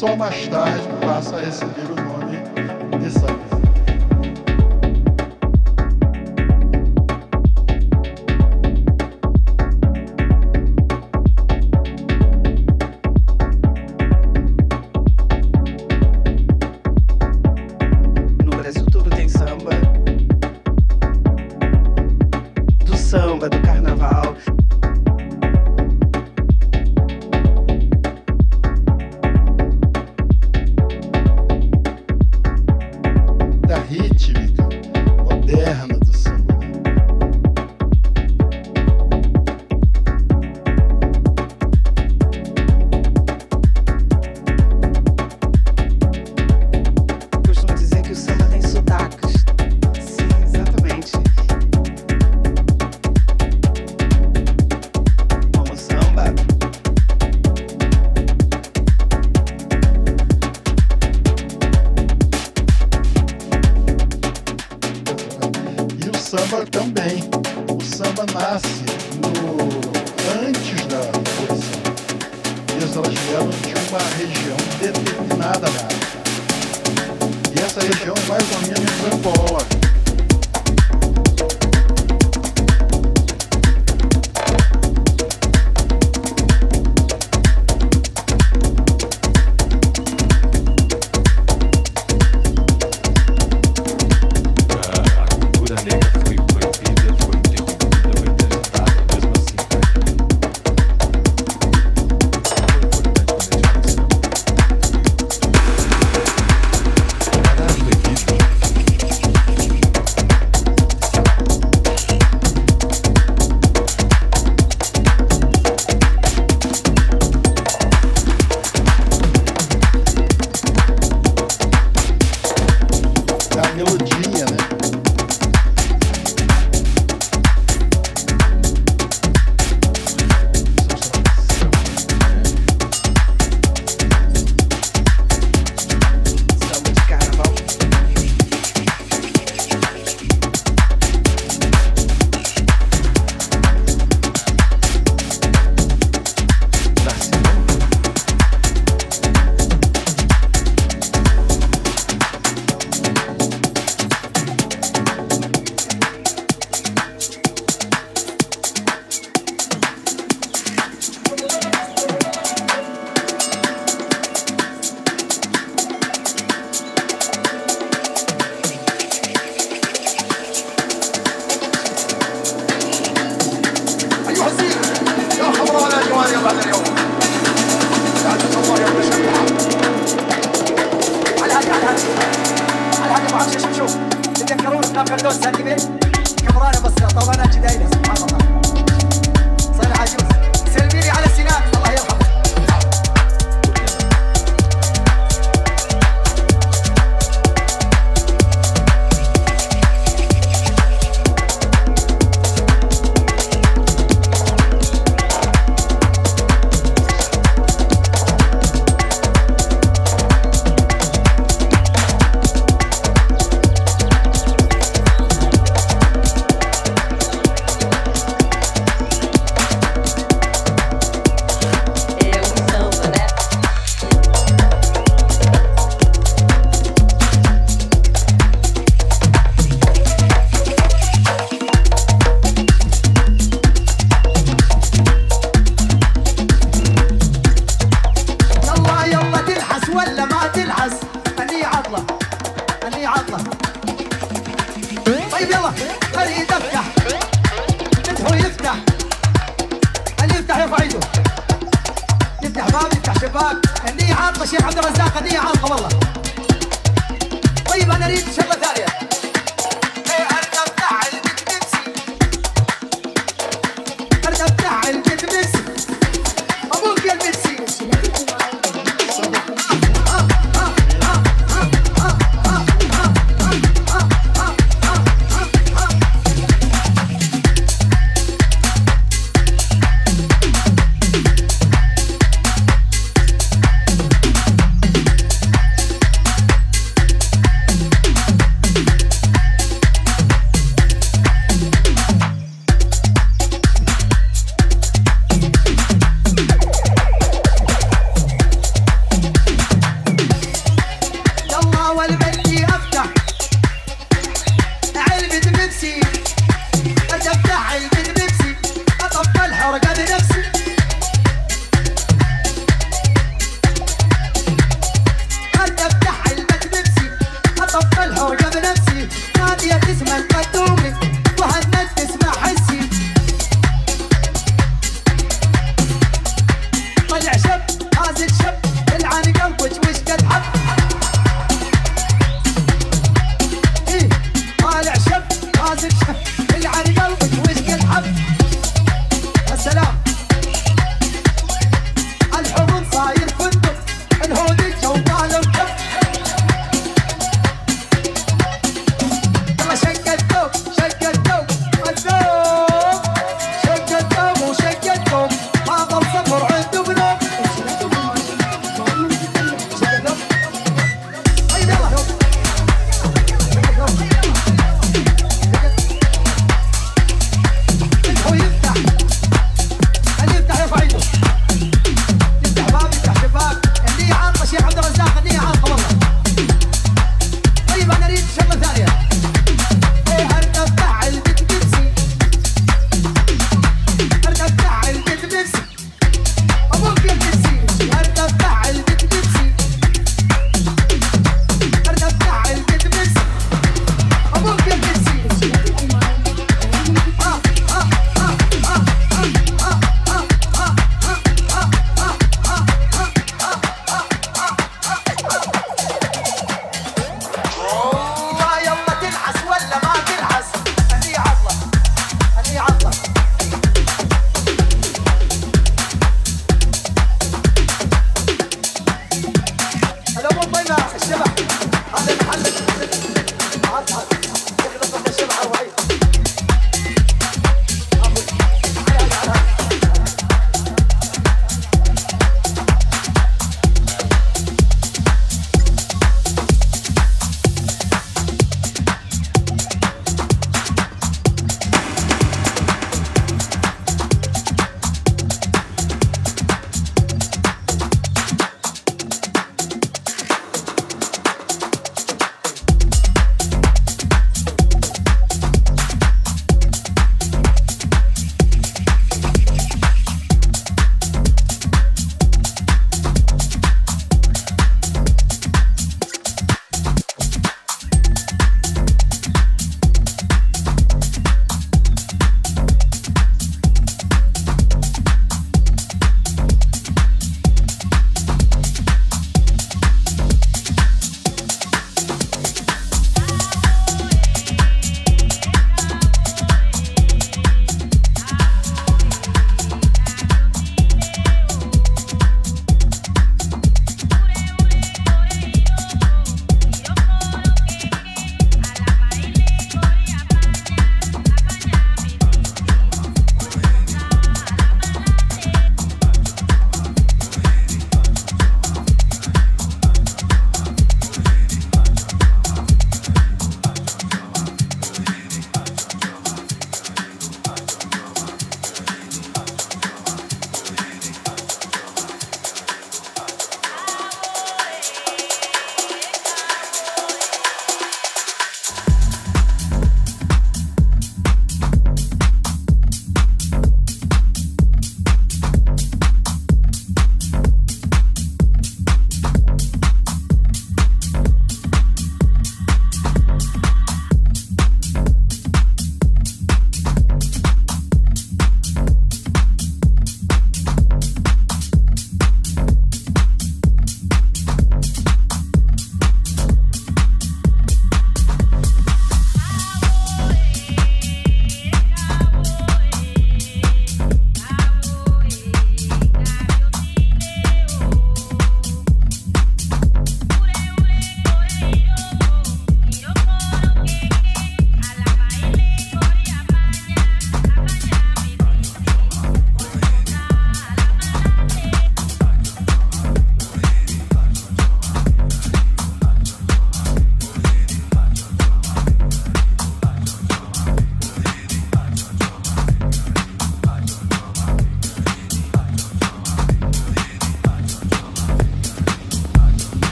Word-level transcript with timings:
só 0.00 0.16
mais 0.16 0.48
tarde 0.48 0.88
passa 1.04 1.42
esse 1.42 1.62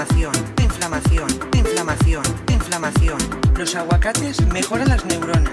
inflamación, 0.00 0.32
inflamación, 0.62 1.28
inflamación, 1.52 2.22
inflamación. 2.48 3.18
Los 3.54 3.74
aguacates 3.74 4.40
mejoran 4.46 4.88
las 4.88 5.04
neuronas. 5.04 5.52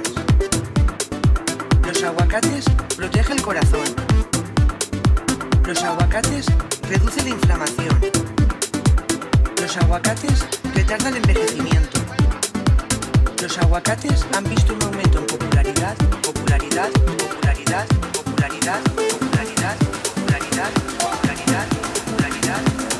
Los 1.86 2.02
aguacates 2.02 2.64
protege 2.96 3.34
el 3.34 3.42
corazón. 3.42 3.84
Los 5.66 5.84
aguacates 5.84 6.46
reduce 6.88 7.24
la 7.24 7.30
inflamación. 7.30 8.00
Los 9.60 9.76
aguacates 9.76 10.46
retardan 10.74 11.18
el 11.18 11.30
envejecimiento. 11.30 12.00
Los 13.42 13.58
aguacates 13.58 14.26
han 14.34 14.46
visto 14.46 14.74
un 14.76 14.84
aumento 14.84 15.20
en 15.20 15.26
popularidad, 15.26 15.96
popularidad, 16.24 16.90
popularidad, 17.04 17.86
popularidad, 18.14 18.80
popularidad, 18.80 18.80
popularidad, 19.20 19.76
popularidad, 20.24 20.70
popularidad. 21.00 21.68
popularidad. 22.06 22.97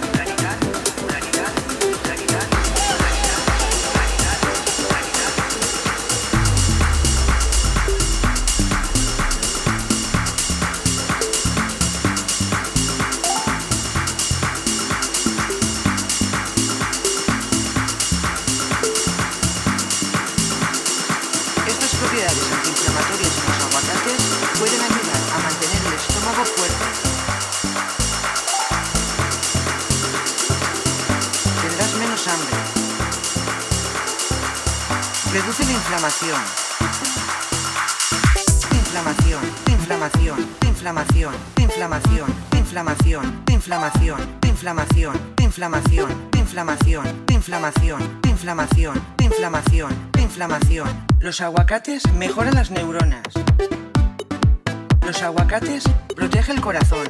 Inflamación. 35.88 36.42
Inflamación, 38.72 39.42
inflamación, 39.68 40.48
inflamación, 40.68 41.34
inflamación, 41.56 42.26
inflamación, 42.58 44.38
inflamación, 44.44 45.24
inflamación, 46.36 47.24
inflamación, 47.32 49.02
inflamación, 49.22 50.12
inflamación. 50.20 51.08
Los 51.22 51.40
aguacates 51.40 52.04
mejoran 52.16 52.56
las 52.56 52.70
neuronas. 52.70 53.24
Los 55.06 55.24
aguacates 55.24 55.86
protegen 56.14 56.58
el 56.58 56.62
corazón. 56.62 57.08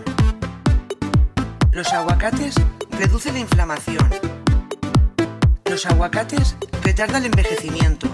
Los 1.72 1.92
aguacates 1.94 2.54
reducen 2.92 3.34
la 3.34 3.40
inflamación. 3.40 4.08
Los 5.66 5.84
aguacates 5.88 6.56
retardan 6.84 7.24
el 7.24 7.26
envejecimiento. 7.26 8.08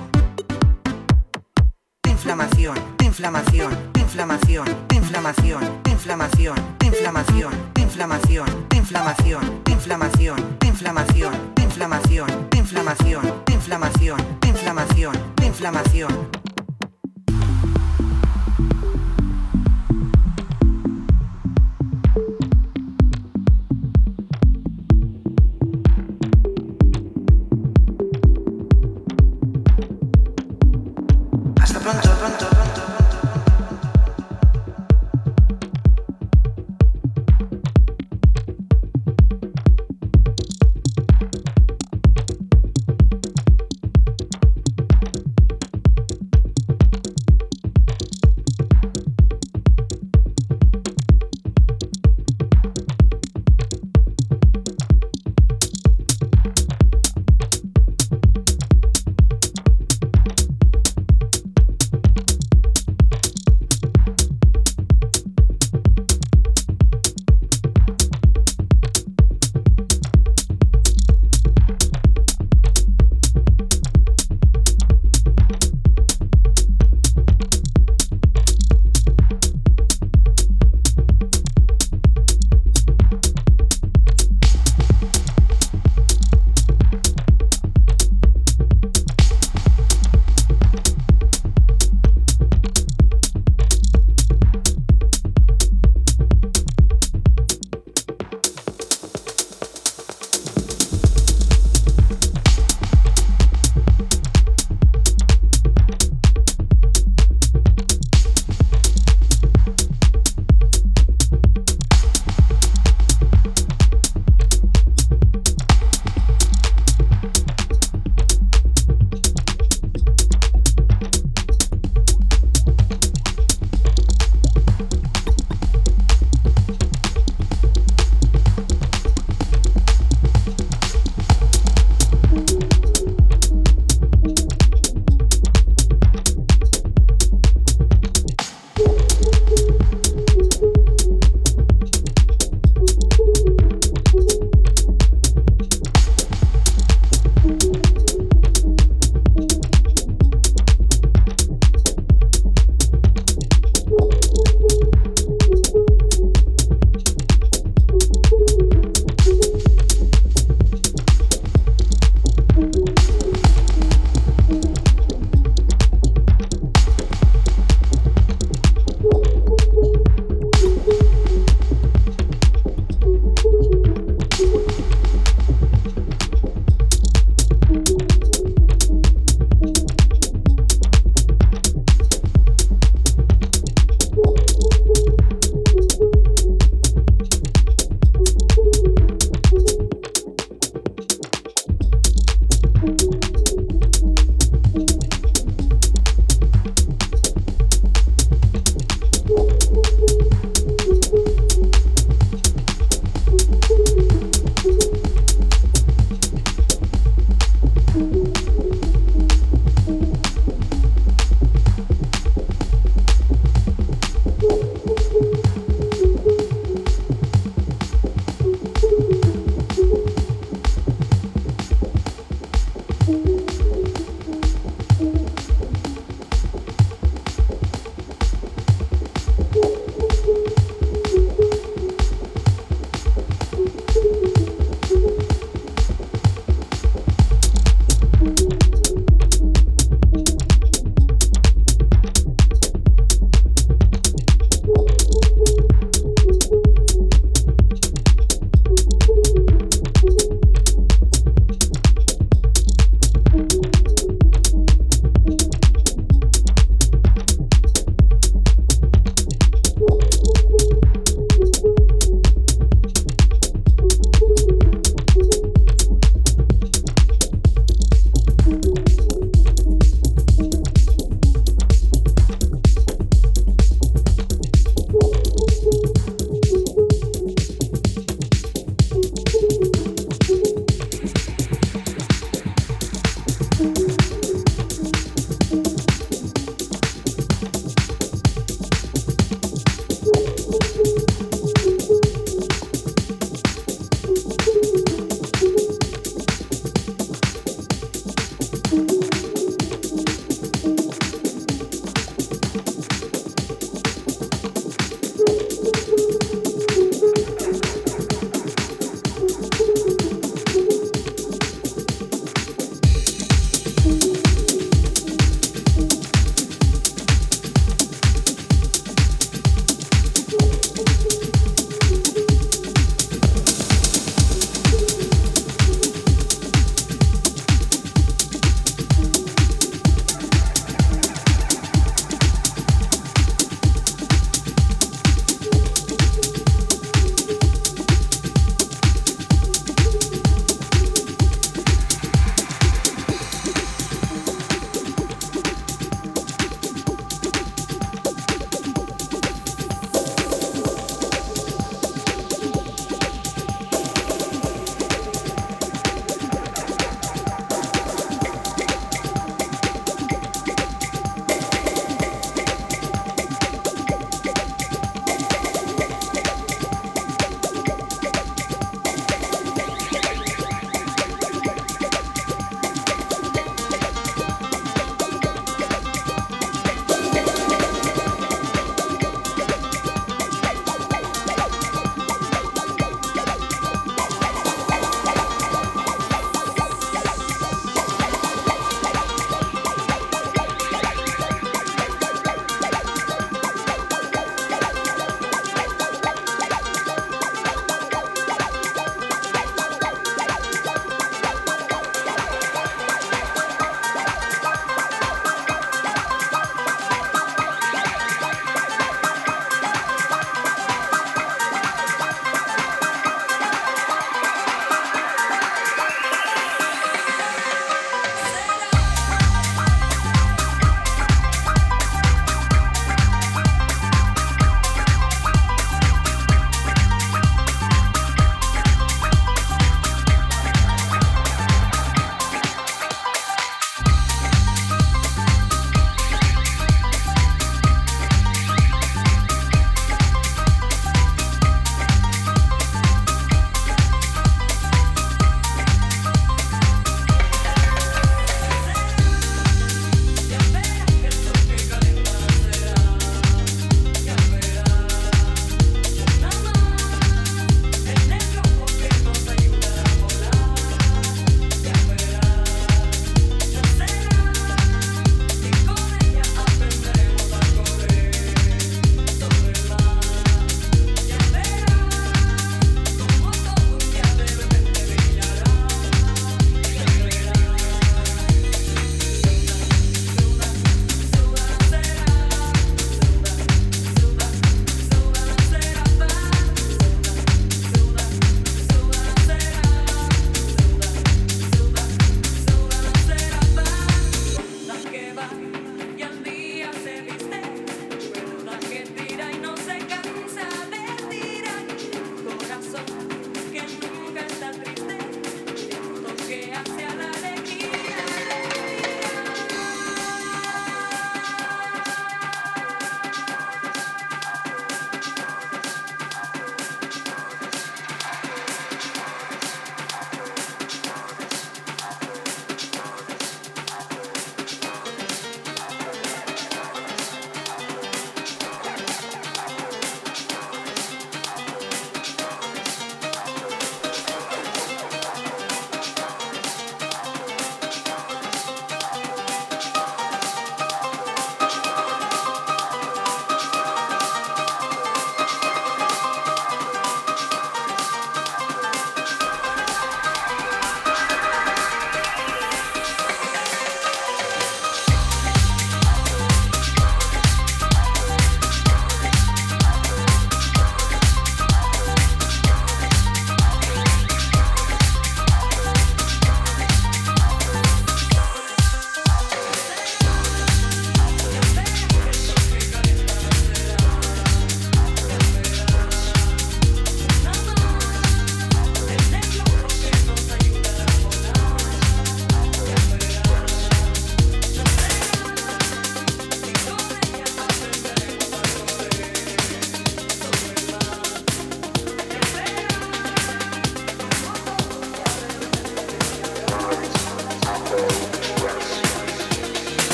Inflamación, 2.23 2.77
inflamación, 3.03 3.91
inflamación, 3.99 4.65
inflamación, 4.93 5.62
inflamación, 5.86 6.55
inflamación, 6.81 7.51
inflamación, 7.75 8.39
inflamación, 8.65 9.49
inflamación, 9.67 10.39
inflamación, 10.71 11.33
inflamación, 11.57 12.39
inflamación, 12.53 13.43
inflamación, 13.51 14.17
inflamación, 14.41 15.13
inflamación. 15.43 16.42